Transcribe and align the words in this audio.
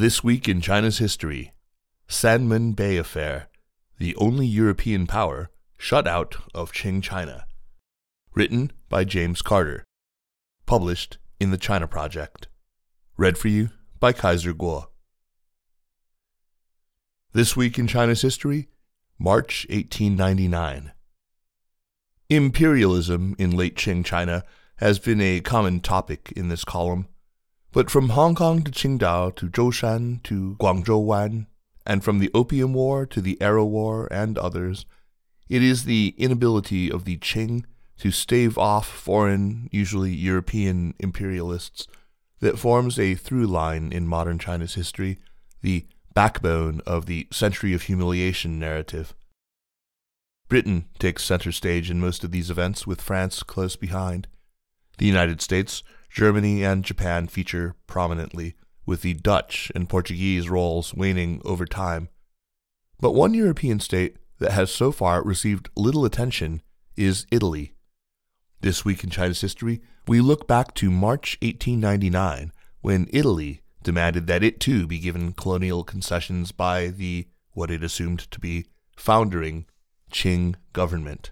This 0.00 0.24
week 0.24 0.48
in 0.48 0.62
China's 0.62 0.96
history, 0.96 1.52
Sanmen 2.08 2.74
Bay 2.74 2.96
Affair, 2.96 3.50
the 3.98 4.16
only 4.16 4.46
European 4.46 5.06
power 5.06 5.50
shut 5.76 6.08
out 6.08 6.36
of 6.54 6.72
Qing 6.72 7.02
China. 7.02 7.44
Written 8.34 8.72
by 8.88 9.04
James 9.04 9.42
Carter. 9.42 9.84
Published 10.64 11.18
in 11.38 11.50
the 11.50 11.58
China 11.58 11.86
Project. 11.86 12.48
Read 13.18 13.36
for 13.36 13.48
you 13.48 13.68
by 13.98 14.14
Kaiser 14.14 14.54
Kuo. 14.54 14.86
This 17.34 17.54
week 17.54 17.78
in 17.78 17.86
China's 17.86 18.22
history, 18.22 18.70
March 19.18 19.66
1899. 19.68 20.92
Imperialism 22.30 23.36
in 23.38 23.50
late 23.50 23.76
Qing 23.76 24.02
China 24.02 24.44
has 24.76 24.98
been 24.98 25.20
a 25.20 25.40
common 25.40 25.80
topic 25.80 26.32
in 26.34 26.48
this 26.48 26.64
column, 26.64 27.06
but 27.72 27.90
from 27.90 28.10
Hong 28.10 28.34
Kong 28.34 28.62
to 28.62 28.70
Qingdao 28.70 29.36
to 29.36 29.48
Zhoushan 29.48 30.22
to 30.24 30.56
Guangzhou 30.58 31.02
Wan, 31.02 31.46
and 31.86 32.04
from 32.04 32.18
the 32.18 32.30
Opium 32.34 32.74
War 32.74 33.06
to 33.06 33.20
the 33.20 33.40
Arrow 33.40 33.64
War 33.64 34.08
and 34.10 34.36
others, 34.38 34.86
it 35.48 35.62
is 35.62 35.84
the 35.84 36.14
inability 36.18 36.90
of 36.90 37.04
the 37.04 37.18
Qing 37.18 37.64
to 37.98 38.10
stave 38.10 38.56
off 38.56 38.88
foreign, 38.88 39.68
usually 39.70 40.12
European 40.12 40.94
imperialists 40.98 41.86
that 42.40 42.58
forms 42.58 42.98
a 42.98 43.14
through 43.14 43.46
line 43.46 43.92
in 43.92 44.06
modern 44.06 44.38
China's 44.38 44.74
history, 44.74 45.18
the 45.62 45.86
backbone 46.14 46.80
of 46.86 47.06
the 47.06 47.28
century 47.30 47.72
of 47.72 47.82
humiliation 47.82 48.58
narrative. 48.58 49.14
Britain 50.48 50.86
takes 50.98 51.22
center 51.22 51.52
stage 51.52 51.90
in 51.90 52.00
most 52.00 52.24
of 52.24 52.32
these 52.32 52.50
events, 52.50 52.86
with 52.86 53.00
France 53.00 53.42
close 53.42 53.76
behind. 53.76 54.26
The 54.98 55.06
United 55.06 55.40
States, 55.40 55.82
Germany, 56.10 56.64
and 56.64 56.84
Japan 56.84 57.28
feature 57.28 57.76
prominently, 57.86 58.56
with 58.84 59.02
the 59.02 59.14
Dutch 59.14 59.70
and 59.74 59.88
Portuguese 59.88 60.50
roles 60.50 60.92
waning 60.94 61.40
over 61.44 61.64
time. 61.64 62.08
But 62.98 63.12
one 63.12 63.34
European 63.34 63.80
state 63.80 64.16
that 64.38 64.52
has 64.52 64.70
so 64.70 64.90
far 64.90 65.22
received 65.22 65.70
little 65.76 66.04
attention 66.04 66.62
is 66.96 67.26
Italy. 67.30 67.74
This 68.60 68.84
week 68.84 69.04
in 69.04 69.10
China's 69.10 69.40
history, 69.40 69.80
we 70.06 70.20
look 70.20 70.46
back 70.48 70.74
to 70.74 70.90
March 70.90 71.38
1899, 71.40 72.52
when 72.80 73.08
Italy 73.12 73.60
demanded 73.82 74.26
that 74.26 74.42
it 74.42 74.60
too 74.60 74.86
be 74.86 74.98
given 74.98 75.32
colonial 75.32 75.84
concessions 75.84 76.52
by 76.52 76.88
the, 76.88 77.28
what 77.52 77.70
it 77.70 77.82
assumed 77.82 78.30
to 78.30 78.40
be, 78.40 78.66
foundering 78.96 79.66
Qing 80.12 80.56
government. 80.72 81.30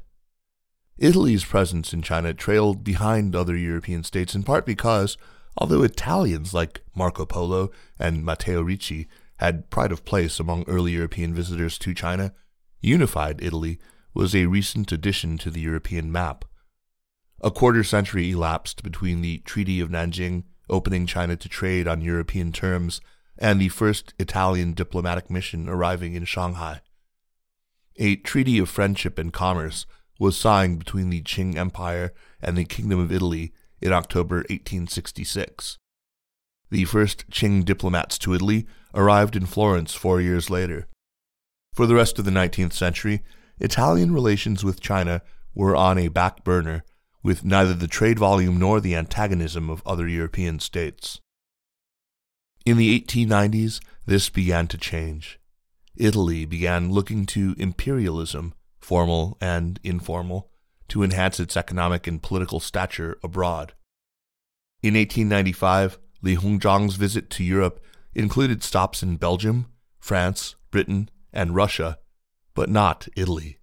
Italy's 0.99 1.45
presence 1.45 1.93
in 1.93 2.03
China 2.03 2.35
trailed 2.35 2.83
behind 2.83 3.37
other 3.37 3.57
European 3.57 4.03
states 4.03 4.35
in 4.35 4.43
part 4.43 4.67
because, 4.67 5.17
although 5.57 5.83
Italians 5.83 6.53
like 6.53 6.83
Marco 6.95 7.25
Polo 7.25 7.71
and 7.99 8.25
Matteo 8.25 8.61
Ricci 8.63 9.07
had 9.37 9.71
pride 9.71 9.93
of 9.93 10.05
place 10.05 10.41
among 10.41 10.65
early 10.67 10.93
European 10.93 11.33
visitors 11.33 11.79
to 11.79 11.95
China, 11.95 12.35
unified 12.81 13.43
Italy 13.43 13.79
was 14.13 14.35
a 14.35 14.47
recent 14.47 14.91
addition 14.91 15.39
to 15.39 15.51
the 15.51 15.61
European 15.61 16.11
map. 16.11 16.45
A 17.41 17.53
quarter 17.53 17.85
century 17.85 18.33
elapsed 18.33 18.83
between 18.83 19.23
the 19.23 19.39
Treaty 19.39 19.81
of 19.81 19.91
Nanjing 19.91 20.45
opening 20.69 21.07
China 21.07 21.37
to 21.37 21.49
trade 21.49 21.87
on 21.87 22.01
European 22.01 22.51
terms 22.51 23.01
and 23.39 23.61
the 23.61 23.69
first 23.69 24.15
Italian 24.19 24.75
diplomatic 24.75 25.31
mission 25.31 25.69
arriving 25.69 26.15
in 26.15 26.25
Shanghai 26.25 26.81
a 27.99 28.17
treaty 28.17 28.59
of 28.59 28.69
friendship 28.69 29.19
and 29.19 29.33
commerce 29.33 29.85
was 30.19 30.37
signed 30.37 30.79
between 30.79 31.11
the 31.11 31.23
Qing 31.23 31.57
Empire 31.57 32.13
and 32.41 32.57
the 32.57 32.65
Kingdom 32.65 32.99
of 32.99 33.13
Italy 33.13 33.53
in 33.81 33.93
October 33.93 34.37
1866. 34.37 35.79
The 36.71 36.85
first 36.85 37.31
Qing 37.31 37.65
diplomats 37.65 38.19
to 38.19 38.35
Italy 38.35 38.67
arrived 38.95 39.37
in 39.37 39.47
Florence 39.47 39.95
four 39.95 40.21
years 40.21 40.51
later. 40.51 40.89
For 41.73 41.87
the 41.87 41.95
rest 41.95 42.19
of 42.19 42.25
the 42.25 42.31
19th 42.31 42.73
century, 42.73 43.23
Italian 43.61 44.13
relations 44.13 44.65
with 44.65 44.81
China 44.81 45.23
were 45.55 45.77
on 45.77 45.99
a 45.99 46.09
back 46.09 46.45
burner, 46.45 46.85
with 47.23 47.45
neither 47.45 47.75
the 47.75 47.89
trade 47.89 48.19
volume 48.19 48.59
nor 48.59 48.81
the 48.81 48.95
antagonism 48.95 49.71
of 49.71 49.83
other 49.87 50.07
European 50.07 50.61
states. 50.61 51.21
In 52.65 52.77
the 52.77 53.01
1890s, 53.01 53.81
this 54.07 54.29
began 54.29 54.67
to 54.69 54.79
change. 54.79 55.41
Italy 55.97 56.45
began 56.45 56.93
looking 56.93 57.27
to 57.27 57.55
imperialism, 57.59 58.55
formal 58.81 59.37
and 59.41 59.81
informal, 59.83 60.51
to 60.89 61.03
enhance 61.03 61.39
its 61.39 61.57
economic 61.57 62.07
and 62.07 62.23
political 62.23 62.61
stature 62.61 63.19
abroad. 63.23 63.75
In 64.83 64.95
1895, 64.95 65.99
Li 66.23 66.37
Hongzhang's 66.37 66.97
visit 66.97 67.31
to 67.31 67.45
Europe 67.45 67.81
included 68.15 68.63
stops 68.63 69.03
in 69.03 69.17
Belgium, 69.17 69.67
France, 69.99 70.57
Britain, 70.71 71.09
and 71.33 71.55
Russia, 71.55 71.99
but 72.55 72.69
not 72.69 73.09
Italy. 73.17 73.59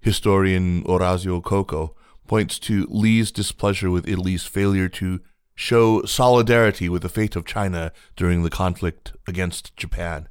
Historian 0.00 0.84
Orazio 0.86 1.40
Coco 1.40 1.94
points 2.26 2.58
to 2.60 2.86
Li's 2.88 3.32
displeasure 3.32 3.90
with 3.90 4.08
Italy's 4.08 4.44
failure 4.44 4.88
to 4.88 5.20
show 5.54 6.02
solidarity 6.04 6.88
with 6.88 7.02
the 7.02 7.08
fate 7.08 7.36
of 7.36 7.44
China 7.44 7.92
during 8.16 8.42
the 8.42 8.50
conflict 8.50 9.12
against 9.26 9.76
Japan. 9.76 10.28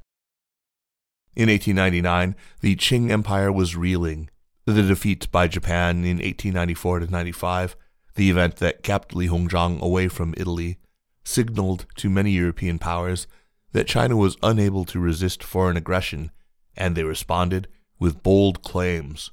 In 1.36 1.48
1899, 1.48 2.34
the 2.60 2.76
Qing 2.76 3.10
Empire 3.10 3.52
was 3.52 3.76
reeling. 3.76 4.30
The 4.64 4.82
defeat 4.82 5.30
by 5.30 5.48
Japan 5.48 6.04
in 6.04 6.18
1894 6.18 7.00
95, 7.00 7.76
the 8.14 8.30
event 8.30 8.56
that 8.56 8.82
kept 8.82 9.14
Li 9.14 9.28
Hongzhang 9.28 9.80
away 9.80 10.08
from 10.08 10.34
Italy, 10.36 10.78
signaled 11.24 11.86
to 11.96 12.10
many 12.10 12.32
European 12.32 12.78
powers 12.78 13.26
that 13.72 13.86
China 13.86 14.16
was 14.16 14.36
unable 14.42 14.84
to 14.84 14.98
resist 14.98 15.42
foreign 15.42 15.76
aggression, 15.76 16.30
and 16.76 16.96
they 16.96 17.04
responded 17.04 17.68
with 17.98 18.22
bold 18.22 18.62
claims. 18.62 19.30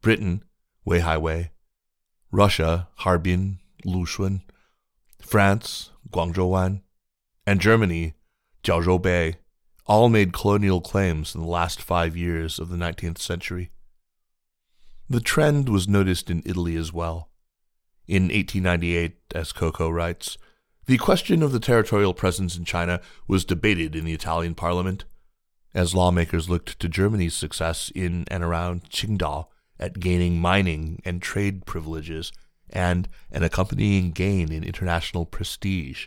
Britain, 0.00 0.42
Weihaiwei, 0.86 1.50
Russia, 2.30 2.88
Harbin, 2.96 3.58
Lushun, 3.84 4.42
France, 5.20 5.90
Guangzhou 6.10 6.34
Guangzhouwan, 6.34 6.80
and 7.46 7.60
Germany, 7.60 8.14
Jiaozhou 8.62 9.34
all 9.86 10.08
made 10.08 10.32
colonial 10.32 10.80
claims 10.80 11.34
in 11.34 11.40
the 11.40 11.46
last 11.46 11.80
five 11.80 12.16
years 12.16 12.58
of 12.58 12.68
the 12.68 12.76
19th 12.76 13.18
century. 13.18 13.70
The 15.08 15.20
trend 15.20 15.68
was 15.68 15.86
noticed 15.86 16.28
in 16.30 16.42
Italy 16.44 16.76
as 16.76 16.92
well. 16.92 17.30
In 18.08 18.24
1898, 18.24 19.16
as 19.34 19.52
Coco 19.52 19.88
writes, 19.88 20.36
the 20.86 20.98
question 20.98 21.42
of 21.42 21.52
the 21.52 21.60
territorial 21.60 22.14
presence 22.14 22.56
in 22.56 22.64
China 22.64 23.00
was 23.26 23.44
debated 23.44 23.96
in 23.96 24.04
the 24.04 24.12
Italian 24.12 24.54
parliament. 24.54 25.04
As 25.74 25.94
lawmakers 25.94 26.48
looked 26.48 26.78
to 26.80 26.88
Germany's 26.88 27.34
success 27.34 27.90
in 27.94 28.24
and 28.28 28.42
around 28.42 28.90
Qingdao 28.90 29.46
at 29.78 30.00
gaining 30.00 30.40
mining 30.40 31.02
and 31.04 31.20
trade 31.20 31.66
privileges 31.66 32.32
and 32.70 33.08
an 33.30 33.42
accompanying 33.42 34.10
gain 34.10 34.50
in 34.52 34.64
international 34.64 35.26
prestige. 35.26 36.06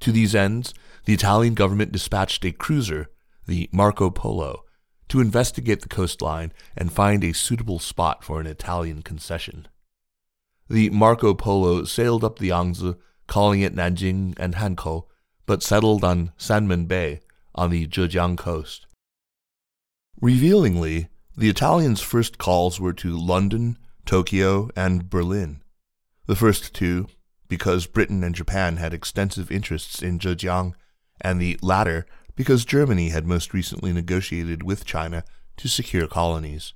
To 0.00 0.12
these 0.12 0.34
ends, 0.34 0.74
the 1.04 1.14
Italian 1.14 1.54
government 1.54 1.92
dispatched 1.92 2.44
a 2.44 2.52
cruiser, 2.52 3.10
the 3.46 3.68
Marco 3.72 4.10
Polo, 4.10 4.64
to 5.08 5.20
investigate 5.20 5.80
the 5.80 5.88
coastline 5.88 6.52
and 6.76 6.92
find 6.92 7.24
a 7.24 7.32
suitable 7.32 7.78
spot 7.78 8.22
for 8.22 8.40
an 8.40 8.46
Italian 8.46 9.02
concession. 9.02 9.66
The 10.68 10.90
Marco 10.90 11.34
Polo 11.34 11.84
sailed 11.84 12.24
up 12.24 12.38
the 12.38 12.48
Yangtze, 12.48 12.94
calling 13.26 13.64
at 13.64 13.74
Nanjing 13.74 14.34
and 14.38 14.54
Hankou, 14.54 15.04
but 15.46 15.62
settled 15.62 16.04
on 16.04 16.32
Sanmen 16.38 16.86
Bay 16.86 17.20
on 17.54 17.70
the 17.70 17.86
Zhejiang 17.86 18.36
coast. 18.36 18.86
Revealingly, 20.20 21.08
the 21.36 21.48
Italians' 21.48 22.00
first 22.00 22.36
calls 22.36 22.80
were 22.80 22.92
to 22.92 23.16
London, 23.16 23.78
Tokyo, 24.04 24.68
and 24.76 25.08
Berlin. 25.08 25.62
The 26.26 26.36
first 26.36 26.74
two, 26.74 27.06
because 27.48 27.86
Britain 27.86 28.22
and 28.22 28.34
Japan 28.34 28.76
had 28.76 28.94
extensive 28.94 29.50
interests 29.50 30.02
in 30.02 30.18
Zhejiang, 30.18 30.74
and 31.20 31.40
the 31.40 31.58
latter 31.62 32.06
because 32.36 32.64
Germany 32.64 33.08
had 33.08 33.26
most 33.26 33.52
recently 33.52 33.92
negotiated 33.92 34.62
with 34.62 34.84
China 34.84 35.24
to 35.56 35.68
secure 35.68 36.06
colonies. 36.06 36.72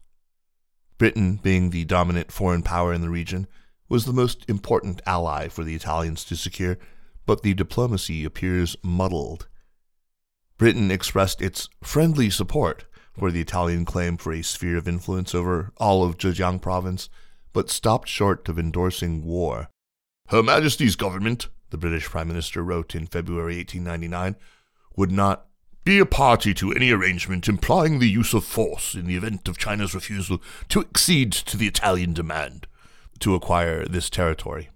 Britain, 0.99 1.39
being 1.43 1.71
the 1.71 1.85
dominant 1.85 2.33
foreign 2.33 2.63
power 2.63 2.93
in 2.93 3.01
the 3.01 3.09
region, 3.09 3.47
was 3.89 4.05
the 4.05 4.13
most 4.13 4.45
important 4.49 5.01
ally 5.07 5.49
for 5.49 5.63
the 5.63 5.75
Italians 5.75 6.25
to 6.25 6.37
secure, 6.37 6.79
but 7.27 7.43
the 7.43 7.55
diplomacy 7.55 8.25
appears 8.25 8.77
muddled. 8.83 9.49
Britain 10.59 10.91
expressed 10.91 11.43
its 11.43 11.69
friendly 11.83 12.31
support 12.31 12.85
for 13.13 13.31
the 13.31 13.41
Italian 13.41 13.85
claim 13.85 14.17
for 14.17 14.33
a 14.33 14.43
sphere 14.43 14.77
of 14.77 14.89
influence 14.89 15.35
over 15.35 15.73
all 15.77 16.05
of 16.05 16.19
Zhejiang 16.19 16.61
province, 16.61 17.09
but 17.53 17.69
stopped 17.69 18.09
short 18.09 18.49
of 18.49 18.59
endorsing 18.59 19.25
war. 19.25 19.69
Her 20.33 20.43
Majesty's 20.43 20.97
government, 20.97 21.49
the 21.69 21.77
British 21.77 22.07
Prime 22.07 22.29
Minister 22.29 22.63
wrote 22.63 22.95
in 22.95 23.07
February 23.07 23.59
1899, 23.59 24.35
would 24.97 25.13
not 25.13 25.45
be 25.85 25.99
a 25.99 26.07
party 26.07 26.55
to 26.55 26.73
any 26.73 26.91
arrangement 26.91 27.49
implying 27.49 27.99
the 27.99 28.09
use 28.09 28.33
of 28.33 28.43
force 28.43 28.95
in 28.95 29.07
the 29.07 29.15
event 29.15 29.47
of 29.47 29.59
China's 29.59 29.95
refusal 29.95 30.41
to 30.71 30.81
accede 30.81 31.33
to 31.33 31.59
the 31.59 31.67
Italian 31.67 32.15
demand 32.15 32.67
to 33.19 33.35
acquire 33.35 33.85
this 33.85 34.09
territory. 34.09 34.71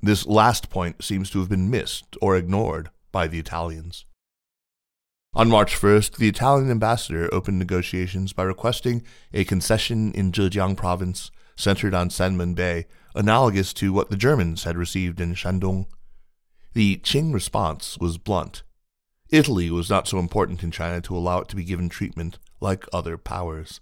This 0.00 0.26
last 0.26 0.70
point 0.70 1.04
seems 1.04 1.28
to 1.28 1.40
have 1.40 1.50
been 1.50 1.68
missed 1.68 2.16
or 2.22 2.34
ignored 2.34 2.88
by 3.12 3.26
the 3.26 3.38
Italians. 3.38 4.06
On 5.34 5.50
March 5.50 5.78
1st, 5.78 6.16
the 6.16 6.28
Italian 6.28 6.70
ambassador 6.70 7.28
opened 7.34 7.58
negotiations 7.58 8.32
by 8.32 8.44
requesting 8.44 9.02
a 9.34 9.44
concession 9.44 10.10
in 10.12 10.32
Zhejiang 10.32 10.74
province 10.74 11.30
centered 11.54 11.92
on 11.92 12.08
Sanmen 12.08 12.54
Bay, 12.54 12.86
analogous 13.14 13.72
to 13.74 13.92
what 13.92 14.10
the 14.10 14.16
Germans 14.16 14.64
had 14.64 14.76
received 14.76 15.20
in 15.20 15.34
Shandong. 15.34 15.86
The 16.74 16.98
Qing 16.98 17.32
response 17.32 17.98
was 17.98 18.18
blunt. 18.18 18.62
Italy 19.30 19.70
was 19.70 19.90
not 19.90 20.06
so 20.08 20.18
important 20.18 20.62
in 20.62 20.70
China 20.70 21.00
to 21.02 21.16
allow 21.16 21.40
it 21.40 21.48
to 21.48 21.56
be 21.56 21.64
given 21.64 21.88
treatment 21.88 22.38
like 22.60 22.86
other 22.92 23.16
powers. 23.16 23.80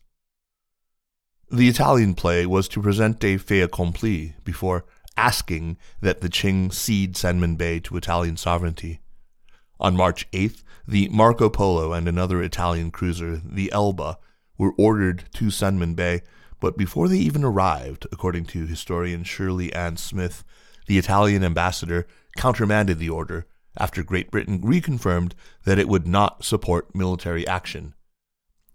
The 1.50 1.69
Italian 1.69 2.15
play 2.15 2.47
was 2.47 2.69
to 2.69 2.82
present 2.82 3.25
a 3.25 3.37
fait 3.37 3.62
accompli 3.62 4.35
before 4.44 4.85
asking 5.17 5.76
that 6.00 6.21
the 6.21 6.29
Qing 6.29 6.73
cede 6.73 7.15
Sanmen 7.15 7.56
Bay 7.56 7.81
to 7.81 7.97
Italian 7.97 8.37
sovereignty. 8.37 9.00
On 9.81 9.97
March 9.97 10.31
8th, 10.31 10.62
the 10.87 11.09
Marco 11.09 11.49
Polo 11.49 11.93
and 11.93 12.06
another 12.06 12.43
Italian 12.43 12.91
cruiser, 12.91 13.37
the 13.44 13.73
Elba, 13.73 14.19
were 14.56 14.73
ordered 14.79 15.25
to 15.35 15.47
Sanmen 15.47 15.97
Bay, 15.97 16.23
but 16.61 16.77
before 16.77 17.09
they 17.09 17.19
even 17.19 17.45
arrived, 17.45 18.07
according 18.12 18.45
to 18.45 18.67
historian 18.67 19.25
Shirley 19.25 19.73
Ann 19.73 19.97
Smith, 19.97 20.45
the 20.87 20.99
Italian 20.99 21.43
ambassador 21.43 22.07
countermanded 22.37 22.99
the 22.99 23.11
order 23.11 23.47
after 23.79 24.03
Great 24.03 24.31
Britain 24.31 24.61
reconfirmed 24.61 25.33
that 25.65 25.79
it 25.79 25.89
would 25.89 26.07
not 26.07 26.45
support 26.45 26.95
military 26.95 27.47
action. 27.47 27.95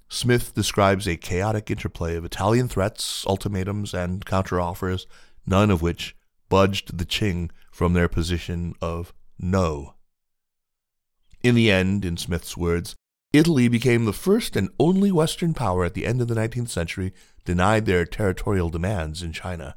Smith 0.07 0.53
describes 0.53 1.07
a 1.07 1.17
chaotic 1.17 1.69
interplay 1.69 2.15
of 2.15 2.25
Italian 2.25 2.67
threats, 2.67 3.25
ultimatums, 3.27 3.93
and 3.93 4.25
counteroffers, 4.25 5.05
none 5.45 5.71
of 5.71 5.81
which 5.81 6.15
budged 6.47 6.97
the 6.97 7.05
Qing 7.05 7.49
from 7.71 7.93
their 7.93 8.07
position 8.07 8.73
of 8.81 9.13
no. 9.39 9.95
In 11.43 11.55
the 11.55 11.71
end, 11.71 12.05
in 12.05 12.17
Smith's 12.17 12.55
words, 12.55 12.95
Italy 13.37 13.67
became 13.67 14.05
the 14.05 14.13
first 14.13 14.55
and 14.55 14.69
only 14.79 15.11
Western 15.11 15.53
power 15.53 15.83
at 15.83 15.93
the 15.93 16.05
end 16.05 16.21
of 16.21 16.27
the 16.27 16.35
19th 16.35 16.69
century 16.69 17.13
denied 17.43 17.85
their 17.85 18.05
territorial 18.05 18.69
demands 18.69 19.21
in 19.21 19.33
China. 19.33 19.75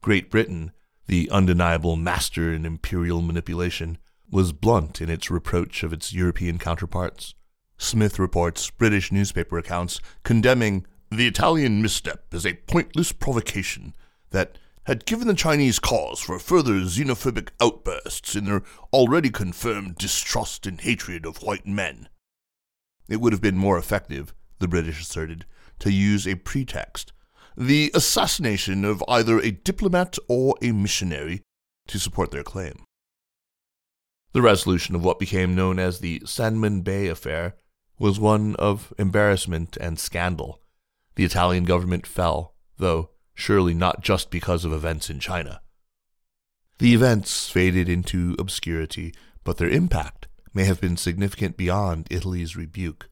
Great 0.00 0.30
Britain, 0.30 0.72
the 1.06 1.30
undeniable 1.30 1.96
master 1.96 2.52
in 2.52 2.66
imperial 2.66 3.22
manipulation, 3.22 3.98
was 4.30 4.52
blunt 4.52 5.00
in 5.00 5.10
its 5.10 5.30
reproach 5.30 5.82
of 5.82 5.92
its 5.92 6.12
European 6.12 6.58
counterparts. 6.58 7.34
Smith 7.76 8.18
reports 8.18 8.70
British 8.70 9.10
newspaper 9.10 9.58
accounts 9.58 10.00
condemning 10.22 10.86
the 11.10 11.26
Italian 11.26 11.82
misstep 11.82 12.32
as 12.32 12.46
a 12.46 12.54
pointless 12.54 13.12
provocation 13.12 13.94
that 14.30 14.58
had 14.84 15.06
given 15.06 15.28
the 15.28 15.34
Chinese 15.34 15.78
cause 15.78 16.20
for 16.20 16.38
further 16.38 16.80
xenophobic 16.80 17.50
outbursts 17.60 18.34
in 18.34 18.46
their 18.46 18.62
already 18.92 19.30
confirmed 19.30 19.96
distrust 19.96 20.66
and 20.66 20.80
hatred 20.80 21.24
of 21.24 21.42
white 21.42 21.66
men. 21.66 22.08
It 23.08 23.20
would 23.20 23.32
have 23.32 23.42
been 23.42 23.58
more 23.58 23.78
effective, 23.78 24.34
the 24.58 24.68
British 24.68 25.00
asserted, 25.00 25.44
to 25.80 25.92
use 25.92 26.26
a 26.26 26.36
pretext 26.36 27.12
the 27.56 27.90
assassination 27.94 28.84
of 28.84 29.04
either 29.08 29.38
a 29.38 29.50
diplomat 29.50 30.16
or 30.28 30.56
a 30.62 30.72
missionary 30.72 31.42
to 31.86 31.98
support 31.98 32.30
their 32.30 32.42
claim. 32.42 32.84
The 34.32 34.42
resolution 34.42 34.94
of 34.94 35.04
what 35.04 35.18
became 35.18 35.54
known 35.54 35.78
as 35.78 35.98
the 35.98 36.20
Sanmen 36.20 36.82
Bay 36.82 37.08
affair 37.08 37.56
was 37.98 38.18
one 38.18 38.56
of 38.56 38.92
embarrassment 38.98 39.76
and 39.76 39.98
scandal. 39.98 40.60
The 41.16 41.24
Italian 41.24 41.64
government 41.64 42.06
fell, 42.06 42.54
though 42.78 43.10
surely 43.34 43.74
not 43.74 44.02
just 44.02 44.30
because 44.30 44.64
of 44.64 44.72
events 44.72 45.10
in 45.10 45.20
China. 45.20 45.60
The 46.78 46.94
events 46.94 47.48
faded 47.48 47.88
into 47.88 48.34
obscurity, 48.38 49.14
but 49.44 49.58
their 49.58 49.68
impact 49.68 50.28
may 50.54 50.64
have 50.64 50.80
been 50.80 50.96
significant 50.96 51.56
beyond 51.56 52.06
Italy's 52.10 52.56
rebuke. 52.56 53.08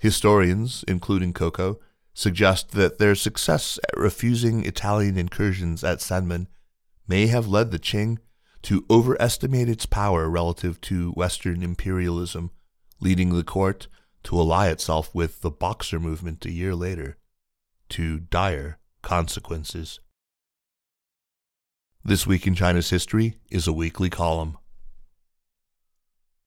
Historians, 0.00 0.84
including 0.86 1.32
Coco, 1.32 1.80
suggest 2.12 2.70
that 2.72 2.98
their 2.98 3.14
success 3.14 3.78
at 3.88 3.98
refusing 3.98 4.64
Italian 4.64 5.18
incursions 5.18 5.82
at 5.82 5.98
Sanmen 5.98 6.46
may 7.08 7.26
have 7.26 7.48
led 7.48 7.70
the 7.70 7.78
Qing 7.78 8.18
to 8.62 8.84
overestimate 8.88 9.68
its 9.68 9.84
power 9.84 10.28
relative 10.28 10.80
to 10.82 11.12
Western 11.12 11.62
imperialism, 11.62 12.50
leading 13.00 13.34
the 13.34 13.44
court 13.44 13.88
to 14.22 14.38
ally 14.38 14.68
itself 14.68 15.14
with 15.14 15.42
the 15.42 15.50
Boxer 15.50 16.00
movement 16.00 16.46
a 16.46 16.50
year 16.50 16.74
later, 16.74 17.18
to 17.90 18.20
dire 18.20 18.78
consequences. 19.02 20.00
This 22.02 22.26
Week 22.26 22.46
in 22.46 22.54
China's 22.54 22.90
History 22.90 23.38
is 23.50 23.66
a 23.66 23.72
weekly 23.72 24.10
column. 24.10 24.58